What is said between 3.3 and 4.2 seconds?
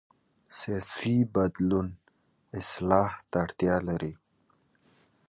اړتیا لري